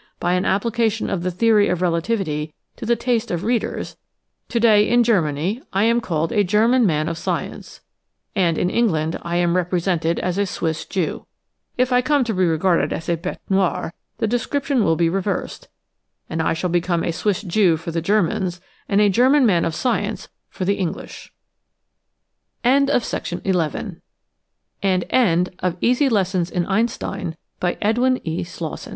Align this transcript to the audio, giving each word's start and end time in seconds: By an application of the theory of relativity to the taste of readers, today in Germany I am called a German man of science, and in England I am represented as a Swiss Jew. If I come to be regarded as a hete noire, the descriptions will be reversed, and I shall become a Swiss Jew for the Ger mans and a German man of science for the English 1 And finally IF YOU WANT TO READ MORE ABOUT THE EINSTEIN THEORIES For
By 0.19 0.33
an 0.33 0.45
application 0.45 1.11
of 1.11 1.21
the 1.21 1.29
theory 1.29 1.67
of 1.69 1.79
relativity 1.83 2.55
to 2.77 2.87
the 2.87 2.95
taste 2.95 3.29
of 3.29 3.43
readers, 3.43 3.97
today 4.49 4.89
in 4.89 5.03
Germany 5.03 5.61
I 5.73 5.83
am 5.83 6.01
called 6.01 6.31
a 6.31 6.43
German 6.43 6.87
man 6.87 7.07
of 7.07 7.19
science, 7.19 7.81
and 8.35 8.57
in 8.57 8.71
England 8.71 9.19
I 9.21 9.35
am 9.35 9.55
represented 9.55 10.17
as 10.17 10.39
a 10.39 10.47
Swiss 10.47 10.85
Jew. 10.85 11.27
If 11.77 11.93
I 11.93 12.01
come 12.01 12.23
to 12.23 12.33
be 12.33 12.43
regarded 12.45 12.91
as 12.91 13.09
a 13.09 13.11
hete 13.15 13.37
noire, 13.47 13.93
the 14.17 14.25
descriptions 14.25 14.81
will 14.81 14.95
be 14.95 15.07
reversed, 15.07 15.67
and 16.27 16.41
I 16.41 16.53
shall 16.53 16.71
become 16.71 17.03
a 17.03 17.11
Swiss 17.11 17.43
Jew 17.43 17.77
for 17.77 17.91
the 17.91 18.01
Ger 18.01 18.23
mans 18.23 18.59
and 18.89 19.01
a 19.01 19.07
German 19.07 19.45
man 19.45 19.65
of 19.65 19.75
science 19.75 20.29
for 20.49 20.65
the 20.65 20.79
English 20.79 21.31
1 22.63 22.89
And 22.89 22.89
finally 22.89 22.97
IF 22.97 23.31
YOU 23.45 23.51
WANT 23.53 23.73
TO 24.81 25.09
READ 25.11 25.61
MORE 25.61 25.61
ABOUT 25.61 25.79
THE 25.79 26.65
EINSTEIN 26.71 27.35
THEORIES 27.61 28.57
For 28.85 28.89